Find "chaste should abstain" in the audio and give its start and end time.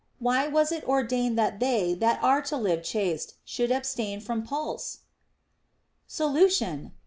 2.81-4.19